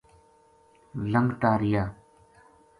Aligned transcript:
لھنگتا 1.11 1.51
رہیا 1.61 1.83